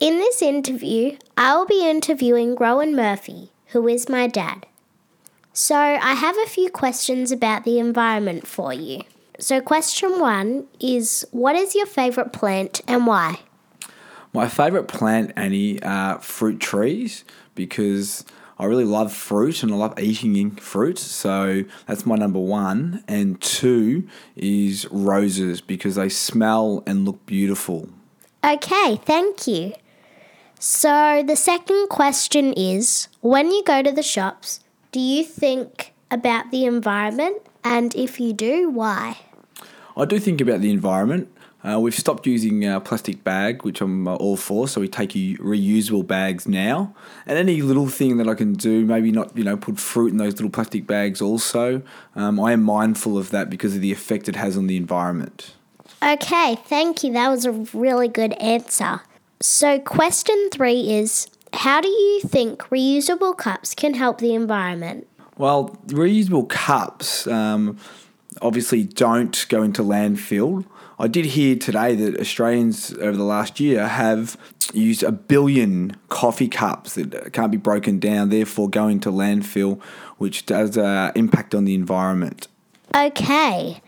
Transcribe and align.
In 0.00 0.18
this 0.18 0.42
interview, 0.42 1.16
I 1.36 1.56
will 1.56 1.66
be 1.66 1.84
interviewing 1.84 2.54
Rowan 2.54 2.94
Murphy, 2.94 3.50
who 3.68 3.88
is 3.88 4.08
my 4.08 4.28
dad. 4.28 4.64
So, 5.52 5.74
I 5.74 6.14
have 6.14 6.36
a 6.38 6.46
few 6.46 6.70
questions 6.70 7.32
about 7.32 7.64
the 7.64 7.80
environment 7.80 8.46
for 8.46 8.72
you. 8.72 9.02
So, 9.40 9.60
question 9.60 10.20
one 10.20 10.68
is 10.78 11.26
What 11.32 11.56
is 11.56 11.74
your 11.74 11.86
favourite 11.86 12.32
plant 12.32 12.80
and 12.86 13.08
why? 13.08 13.40
My 14.32 14.46
favourite 14.46 14.86
plant, 14.86 15.32
Annie, 15.34 15.82
are 15.82 16.20
fruit 16.20 16.60
trees 16.60 17.24
because 17.56 18.24
I 18.56 18.66
really 18.66 18.84
love 18.84 19.12
fruit 19.12 19.64
and 19.64 19.72
I 19.72 19.76
love 19.76 19.98
eating 19.98 20.52
fruit. 20.56 20.98
So 20.98 21.64
that's 21.86 22.06
my 22.06 22.14
number 22.14 22.38
one. 22.38 23.02
And 23.08 23.40
two 23.40 24.06
is 24.36 24.86
roses 24.92 25.60
because 25.60 25.96
they 25.96 26.08
smell 26.08 26.84
and 26.86 27.04
look 27.04 27.24
beautiful. 27.26 27.88
Okay, 28.44 29.00
thank 29.04 29.48
you. 29.48 29.74
So, 30.60 31.22
the 31.24 31.36
second 31.36 31.88
question 31.88 32.52
is 32.52 33.08
When 33.20 33.50
you 33.52 33.62
go 33.62 33.82
to 33.82 33.92
the 33.92 34.02
shops, 34.02 34.60
do 34.90 34.98
you 34.98 35.24
think 35.24 35.94
about 36.10 36.50
the 36.50 36.64
environment? 36.64 37.42
And 37.62 37.94
if 37.94 38.18
you 38.18 38.32
do, 38.32 38.68
why? 38.68 39.18
I 39.96 40.04
do 40.04 40.18
think 40.18 40.40
about 40.40 40.60
the 40.60 40.70
environment. 40.70 41.28
Uh, 41.62 41.78
we've 41.78 41.94
stopped 41.94 42.26
using 42.26 42.64
uh, 42.64 42.78
plastic 42.80 43.24
bag, 43.24 43.64
which 43.64 43.80
I'm 43.80 44.06
uh, 44.06 44.14
all 44.14 44.36
for. 44.36 44.68
So 44.68 44.80
we 44.80 44.88
take 44.88 45.10
reusable 45.10 46.06
bags 46.06 46.46
now, 46.46 46.94
and 47.26 47.38
any 47.38 47.62
little 47.62 47.88
thing 47.88 48.16
that 48.16 48.28
I 48.28 48.34
can 48.34 48.54
do, 48.54 48.84
maybe 48.84 49.10
not, 49.10 49.36
you 49.36 49.44
know, 49.44 49.56
put 49.56 49.78
fruit 49.78 50.12
in 50.12 50.18
those 50.18 50.34
little 50.34 50.50
plastic 50.50 50.86
bags. 50.86 51.20
Also, 51.20 51.82
um, 52.14 52.40
I 52.40 52.52
am 52.52 52.62
mindful 52.62 53.18
of 53.18 53.30
that 53.30 53.50
because 53.50 53.74
of 53.74 53.80
the 53.80 53.92
effect 53.92 54.28
it 54.28 54.36
has 54.36 54.56
on 54.56 54.66
the 54.66 54.76
environment. 54.76 55.54
Okay, 56.02 56.56
thank 56.64 57.02
you. 57.02 57.12
That 57.12 57.28
was 57.28 57.44
a 57.44 57.52
really 57.52 58.08
good 58.08 58.32
answer. 58.34 59.02
So, 59.40 59.78
question 59.78 60.48
three 60.50 60.92
is 60.92 61.28
How 61.52 61.80
do 61.80 61.88
you 61.88 62.20
think 62.20 62.62
reusable 62.70 63.36
cups 63.36 63.74
can 63.74 63.94
help 63.94 64.18
the 64.18 64.34
environment? 64.34 65.06
Well, 65.36 65.78
reusable 65.86 66.48
cups 66.48 67.26
um, 67.28 67.78
obviously 68.42 68.84
don't 68.84 69.46
go 69.48 69.62
into 69.62 69.82
landfill. 69.82 70.64
I 70.98 71.06
did 71.06 71.26
hear 71.26 71.54
today 71.54 71.94
that 71.94 72.18
Australians 72.18 72.92
over 72.94 73.16
the 73.16 73.22
last 73.22 73.60
year 73.60 73.86
have 73.86 74.36
used 74.72 75.04
a 75.04 75.12
billion 75.12 75.96
coffee 76.08 76.48
cups 76.48 76.94
that 76.94 77.32
can't 77.32 77.52
be 77.52 77.56
broken 77.56 78.00
down, 78.00 78.30
therefore 78.30 78.68
going 78.68 78.98
to 79.00 79.10
landfill, 79.10 79.80
which 80.16 80.44
does 80.46 80.76
uh, 80.76 81.12
impact 81.14 81.54
on 81.54 81.64
the 81.64 81.74
environment. 81.74 82.48
Okay. 82.94 83.80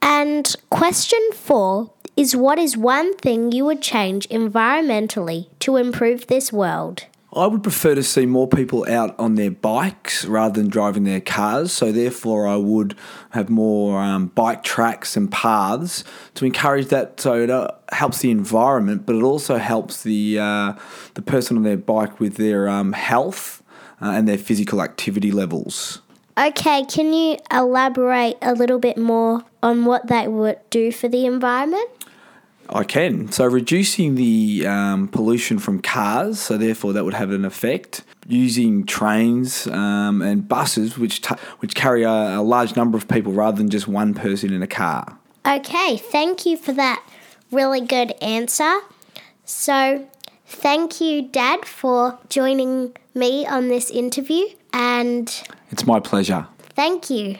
And 0.00 0.54
question 0.70 1.20
four 1.32 1.90
is 2.18 2.34
what 2.34 2.58
is 2.58 2.76
one 2.76 3.16
thing 3.18 3.52
you 3.52 3.64
would 3.64 3.80
change 3.80 4.28
environmentally 4.28 5.46
to 5.60 5.76
improve 5.76 6.26
this 6.26 6.52
world? 6.52 7.04
I 7.32 7.46
would 7.46 7.62
prefer 7.62 7.94
to 7.94 8.02
see 8.02 8.26
more 8.26 8.48
people 8.48 8.84
out 8.90 9.14
on 9.20 9.36
their 9.36 9.52
bikes 9.52 10.24
rather 10.24 10.60
than 10.60 10.68
driving 10.68 11.04
their 11.04 11.20
cars. 11.20 11.70
So, 11.70 11.92
therefore, 11.92 12.48
I 12.48 12.56
would 12.56 12.96
have 13.30 13.48
more 13.48 14.00
um, 14.00 14.28
bike 14.28 14.64
tracks 14.64 15.16
and 15.16 15.30
paths 15.30 16.02
to 16.34 16.44
encourage 16.44 16.88
that. 16.88 17.20
So 17.20 17.34
it 17.34 17.50
uh, 17.50 17.68
helps 17.92 18.18
the 18.18 18.32
environment, 18.32 19.06
but 19.06 19.14
it 19.14 19.22
also 19.22 19.58
helps 19.58 20.02
the 20.02 20.40
uh, 20.40 20.72
the 21.14 21.22
person 21.22 21.56
on 21.56 21.62
their 21.62 21.76
bike 21.76 22.18
with 22.18 22.34
their 22.34 22.68
um, 22.68 22.94
health 22.94 23.62
uh, 24.02 24.06
and 24.06 24.26
their 24.26 24.38
physical 24.38 24.82
activity 24.82 25.30
levels. 25.30 26.00
Okay, 26.36 26.84
can 26.84 27.12
you 27.12 27.36
elaborate 27.52 28.38
a 28.42 28.54
little 28.54 28.78
bit 28.78 28.96
more 28.96 29.44
on 29.62 29.84
what 29.84 30.06
that 30.06 30.32
would 30.32 30.58
do 30.70 30.90
for 30.90 31.08
the 31.08 31.26
environment? 31.26 31.90
I 32.70 32.84
can. 32.84 33.30
So 33.32 33.46
reducing 33.46 34.14
the 34.14 34.66
um, 34.66 35.08
pollution 35.08 35.58
from 35.58 35.80
cars, 35.80 36.38
so 36.40 36.56
therefore 36.56 36.92
that 36.92 37.04
would 37.04 37.14
have 37.14 37.30
an 37.30 37.44
effect. 37.44 38.04
Using 38.26 38.84
trains 38.84 39.66
um, 39.68 40.20
and 40.20 40.46
buses, 40.46 40.98
which 40.98 41.22
t- 41.22 41.34
which 41.60 41.74
carry 41.74 42.02
a, 42.02 42.38
a 42.38 42.42
large 42.42 42.76
number 42.76 42.98
of 42.98 43.08
people 43.08 43.32
rather 43.32 43.56
than 43.56 43.70
just 43.70 43.88
one 43.88 44.12
person 44.12 44.52
in 44.52 44.62
a 44.62 44.66
car. 44.66 45.18
Okay, 45.46 45.96
thank 45.96 46.44
you 46.44 46.56
for 46.56 46.72
that 46.72 47.02
really 47.50 47.80
good 47.80 48.12
answer. 48.22 48.80
So, 49.44 50.06
thank 50.46 51.00
you, 51.00 51.22
Dad, 51.22 51.64
for 51.64 52.18
joining 52.28 52.94
me 53.14 53.46
on 53.46 53.68
this 53.68 53.90
interview, 53.90 54.46
and 54.72 55.28
it's 55.70 55.86
my 55.86 56.00
pleasure. 56.00 56.46
Thank 56.74 57.10
you. 57.10 57.38